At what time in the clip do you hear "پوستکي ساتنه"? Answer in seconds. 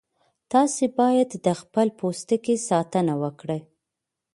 1.99-3.13